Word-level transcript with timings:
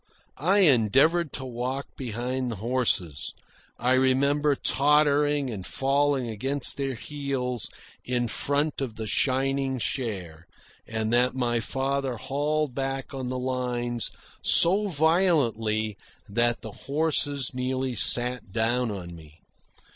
I 0.39 0.61
endeavoured 0.61 1.31
to 1.33 1.45
walk 1.45 1.85
beside 1.95 2.49
the 2.49 2.55
horses. 2.55 3.35
I 3.77 3.93
remember 3.93 4.55
tottering 4.55 5.51
and 5.51 5.63
falling 5.63 6.27
against 6.27 6.75
their 6.75 6.95
heels 6.95 7.69
in 8.03 8.27
front 8.27 8.81
of 8.81 8.95
the 8.95 9.05
shining 9.05 9.77
share, 9.77 10.47
and 10.87 11.13
that 11.13 11.35
my 11.35 11.59
father 11.59 12.15
hauled 12.17 12.73
back 12.73 13.13
on 13.13 13.29
the 13.29 13.37
lines 13.37 14.09
so 14.41 14.87
violently 14.87 15.97
that 16.27 16.61
the 16.61 16.71
horses 16.71 17.53
nearly 17.53 17.93
sat 17.93 18.51
down 18.51 18.89
on 18.89 19.15
me. 19.15 19.39